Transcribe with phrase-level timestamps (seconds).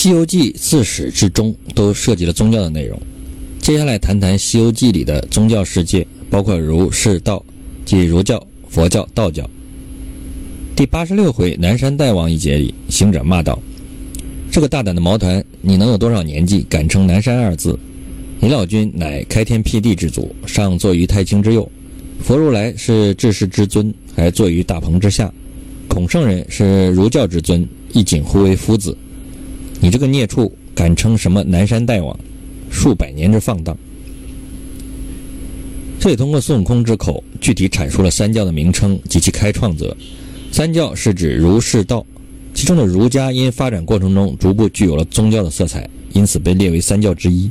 [0.00, 2.96] 西游记》自始至终都涉及了宗教的内容。
[3.58, 7.44] 接下来谈谈《西游记》里的宗教世界，包括儒、释、道，
[7.84, 9.50] 即儒教、佛教、道教。
[10.76, 13.60] 第八十六回南山大王一节里，行者骂道
[14.52, 17.76] ：“这个大胆的毛团，你能有多少年纪，敢称南山二字？
[18.38, 21.68] 你老君乃开天辟地之祖，上坐于太清之右；
[22.22, 25.28] 佛如来是至世之尊，还坐于大鹏之下；
[25.88, 28.96] 孔圣人是儒教之尊，亦仅呼为夫子。
[29.80, 32.18] 你这个孽畜，敢称什么南山大王？
[32.70, 33.76] 数百年之放荡！”
[36.00, 39.96] 这里通过孙悟空之口，具体阐述了三教的名称及其开创者。
[40.52, 42.06] 三教是指儒释道，
[42.54, 47.50] 其中的儒家因发展过程中逐步具有了宗教的色彩，因此被列为三教之一。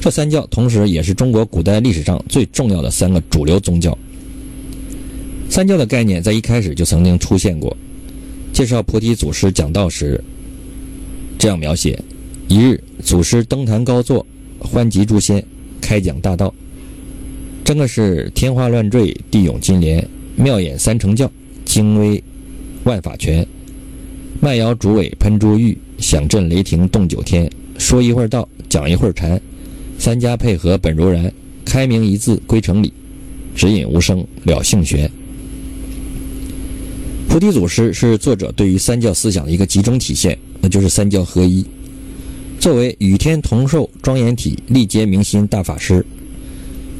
[0.00, 3.96] 这三教同时也是中国古代历史上最重要的三个主流宗教。
[5.48, 7.76] 三教的概念在一开始就曾经出现过。
[8.52, 10.22] 介绍菩提祖师讲道时，
[11.38, 11.98] 这样描写：
[12.48, 14.24] 一日，祖师登坛高坐，
[14.58, 15.44] 欢集诸仙，
[15.80, 16.52] 开讲大道。
[17.64, 21.30] 真个是天花乱坠，地涌金莲，妙演三乘教。
[21.64, 22.22] 精微
[22.84, 23.46] 万法全，
[24.40, 27.50] 慢摇竹尾喷珠玉，响震雷霆动九天。
[27.78, 29.40] 说一会儿道，讲一会儿禅，
[29.96, 31.32] 三家配合本如然，
[31.64, 32.92] 开明一字归成理，
[33.54, 35.10] 指引无声了性玄。
[37.32, 41.64] 菩提祖师是作者对于三教思想的一个集中体现，那就是三教合一。
[42.60, 46.04] 作为与天同寿庄严体历劫明心大法师，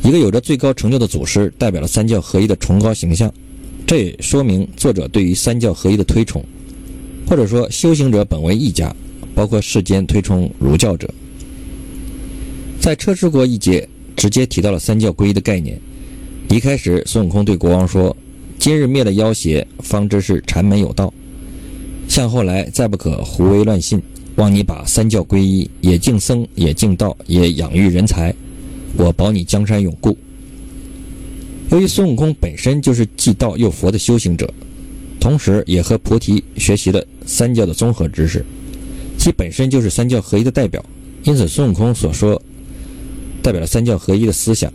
[0.03, 3.31] 一个有着最高成就的祖师，代表了三教合一的崇高形象。
[3.87, 6.43] 这也说明作者对于三教合一的推崇，
[7.29, 8.97] 或者说修行者本为一家，
[9.35, 11.13] 包括世间推崇儒教者。
[12.81, 13.87] 在车迟国一节
[14.17, 15.79] 直接提到了三教归一的概念。
[16.49, 18.17] 离开时，孙悟空对国王说
[18.63, 21.13] ：“今日灭了妖邪，方知是禅门有道。
[22.07, 24.01] 向后来再不可胡为乱信，
[24.37, 28.33] 望你把三教归一，也敬僧，也敬道，也养育人才，
[28.97, 30.17] 我保你江山永固。”
[31.73, 34.49] 由于孙悟空本身就是既道又佛的修行者，
[35.19, 38.47] 同时也和菩提学习了三教的综合知识，
[39.19, 40.81] 其本身就是三教合一的代表，
[41.25, 42.41] 因此孙悟空所说
[43.43, 44.73] 代表了三教合一的思想。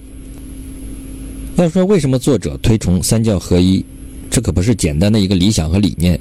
[1.58, 3.84] 要说为什么作者推崇三教合一，
[4.30, 6.20] 这可不是简单的一个理想和理念。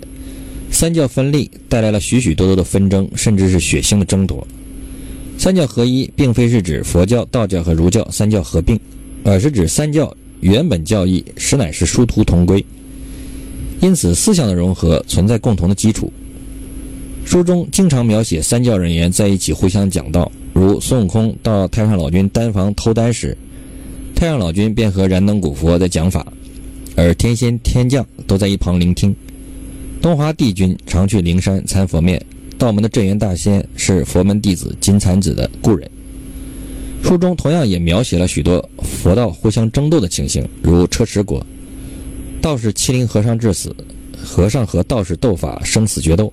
[0.70, 4.46] 三教分立带来了许许多多的纷争，甚至是血腥的争夺。
[5.36, 8.80] 三教合一并非是指佛教、道教和儒教三教合并，
[9.24, 10.14] 而是指三教。
[10.40, 12.64] 原本教义实乃是殊途同归，
[13.80, 16.12] 因此思想的融合存在共同的基础。
[17.24, 23.36] 书中经常描写三教人员在一起互相讲道，如孙悟空到太上老君丹房偷丹时，
[24.16, 26.26] 太上老君便和燃灯古佛在讲法，
[26.96, 29.14] 而天仙天将都在一旁聆听。
[30.00, 32.20] 东华帝君常去灵山参佛面，
[32.56, 35.88] 道门的镇元大仙是佛门弟子金蝉子的故人。
[37.04, 41.44] 书中同样也描写了许多佛道互相争斗的情形，如车迟国，
[42.40, 43.76] 道士欺凌和尚致死，
[44.16, 46.32] 和尚和道士斗法生死决斗；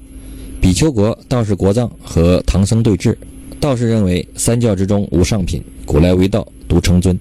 [0.62, 3.14] 比丘国道士国藏和唐僧对峙，
[3.60, 7.20] 道士认为三教之中无上品，古来为道独称尊。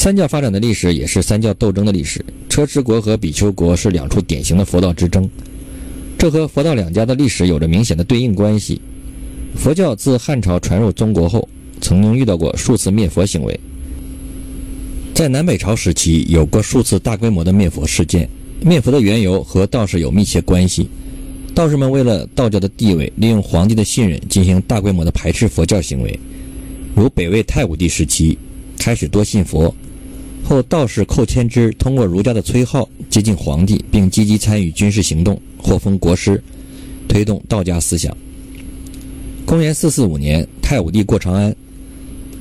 [0.00, 5.28] 三教发展的历史也是三教斗争的历史，车迟国和比丘国是两处典型的佛道之争，
[6.16, 8.80] 这和佛道两家的历史有着明显的对应关系。
[9.54, 11.46] 佛教自汉朝传入中国后。
[11.82, 13.60] 曾经遇到过数次灭佛行为，
[15.14, 18.28] 在南北朝时期有过数次大规模的灭佛事件。
[18.62, 20.88] 灭佛的缘由和道士有密切关系，
[21.54, 26.18] 道士们为了道教的地位，利用皇帝的信任进行大规模的排斥佛教行为。
[26.94, 28.38] 如北魏太武帝时期，
[28.78, 29.74] 开始多信佛，
[30.50, 36.42] 后道士寇谦之通过儒家的崔浩接近皇帝，并积极参与军事行动，获封国师，
[37.06, 38.12] 推动道家思想。
[39.46, 41.54] 公元四四五年，太武帝过长安。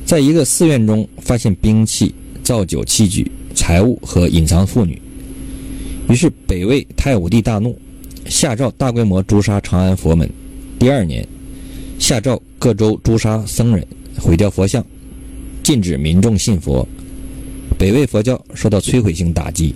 [0.07, 2.11] 在一个寺院中发现兵器、
[2.41, 4.99] 造酒器具、财物和隐藏妇女，
[6.09, 7.77] 于是北魏太武帝大怒，
[8.25, 10.27] 下诏大规模诛杀长安佛门。
[10.79, 11.23] 第二年，
[12.00, 13.85] 下诏各州诛杀僧人，
[14.17, 14.83] 毁掉佛像，
[15.62, 16.88] 禁止民众信佛。
[17.79, 19.73] 北魏佛教受到摧毁性打击。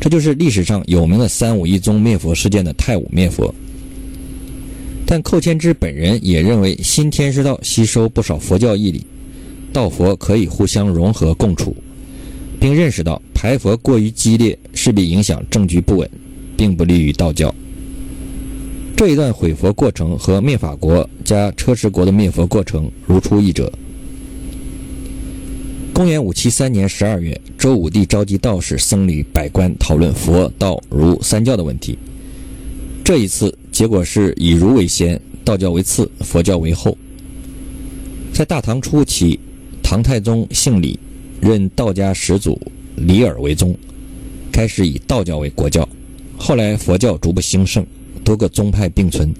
[0.00, 3.52] 这就是历史上有名的三武一宗灭佛事件的太武灭佛。
[5.04, 9.04] 但寇谦之本人也认为新天师道吸收不少佛教义理。
[9.72, 11.76] 道佛可以互相融合共处，
[12.60, 16.08] 并认识到排佛过于激烈，势必影响政局不稳，
[16.56, 17.52] 并不利于道教。
[18.96, 23.70] 这一段毁佛过程和灭法国加车迟国的灭佛过程如出一辙。
[25.94, 31.96] 公元五七三年十二月，周武帝召集道士、僧侣、百官讨论佛道儒三教的问题。
[33.04, 36.98] 这一次结果是以儒为先，道教为次，佛教为后。
[38.32, 39.38] 在大唐初期，
[39.84, 40.98] 唐太宗姓李，
[41.40, 42.60] 任道家始祖
[42.96, 43.72] 李耳为宗，
[44.50, 45.88] 开始以道教为国教。
[46.36, 47.86] 后来佛教逐步兴盛，
[48.24, 49.32] 多个宗派并存，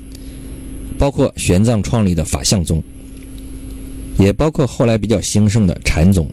[0.96, 2.80] 包括玄奘创立的法相宗，
[4.20, 6.30] 也包括后来比较兴盛的禅宗。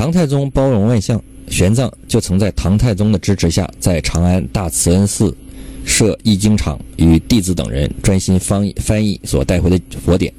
[0.00, 5.36] 唐太宗包容万象，玄奘就曾在唐太宗的支持下，在长安大慈恩寺
[5.84, 10.32] 设译经场，与弟子等人专心翻译翻译所带回的佛典。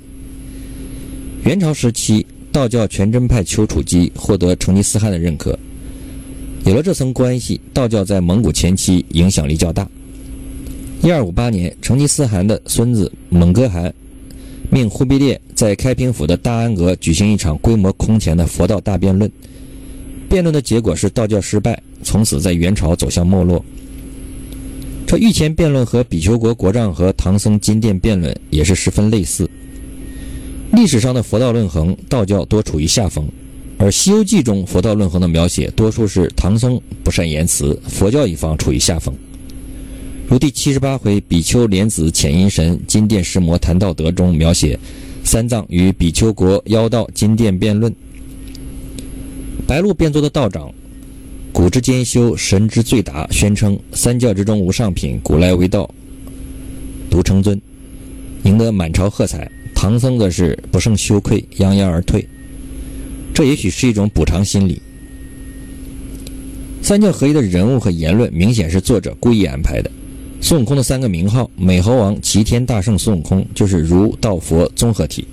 [1.44, 5.56] 元朝时期，道教全真派丘处机获得成吉思汗的认可。
[6.66, 9.88] 有了这层关系，道教在蒙古前期影响力较大。
[11.04, 13.94] 一二五八年，成吉思汗的孙子蒙哥汗
[14.74, 19.30] 命忽必烈在开平府的大安阁举行一场规模空前的佛道大辩论。
[20.30, 23.64] 辩论的结果是道教失败，从此在元朝走向没落。
[25.06, 29.50] 这御前辩论和比丘国国丈和唐僧金殿辩论也是十分类似。
[30.72, 33.28] 历史上的佛道论衡，道教多处于下风，
[33.78, 39.14] 而《西游记》中佛道论衡的描写，多数是唐僧不善言辞，佛教一方处于下风。
[40.32, 44.80] 如第七十八回比丘莲子遣阴神，金殿石魔谈道德中描写，
[45.26, 47.94] 三藏与比丘国妖道金殿辩论。
[49.68, 50.74] 白鹿变作的道长，
[51.52, 55.94] 古之兼修，神之最达，宣称三教之中无上品，古来为道，
[57.10, 57.62] 独称尊，
[58.46, 59.52] 赢得满朝喝彩。
[59.76, 62.26] 唐僧则是不胜羞愧，泱泱而退。
[63.34, 64.82] 这也许是一种补偿心理。
[66.82, 69.92] 三教合一的人物和言论，明显是作者故意安排的。
[70.44, 75.26] 孙悟空的三个名号——美猴王、齐天大圣孙悟空，就是儒道佛综合体。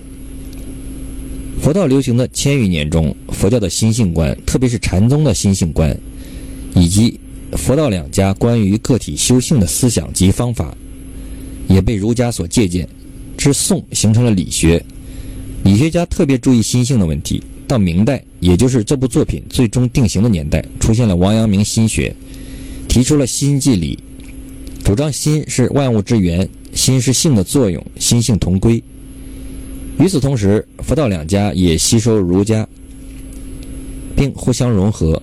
[1.60, 5.99] 佛道流行的千余年中，佛教的心性观，特别是禅宗的心性观，
[6.75, 7.19] 以及
[7.52, 10.76] 佛道两家关于个体修性的思想及方法，
[11.69, 12.87] 也被儒家所借鉴。
[13.37, 14.84] 至宋形成了理学，
[15.64, 17.43] 理学家特别注意心性的问题。
[17.66, 22.14] 到明代，也就是这部作品最终定型的年代，出现了王阳明心学，
[22.88, 23.99] 提出了心即理，
[24.88, 28.82] 主张心是万物之源，心是性的作用，心性同归。
[29.99, 32.67] 与此同时，佛道两家也吸收儒家，
[34.17, 35.23] 并互相融合。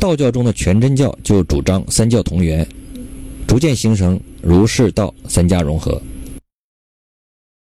[0.00, 2.66] 道教中的全真教就主张三教同源，
[3.46, 6.02] 逐渐形成儒释道三家融合。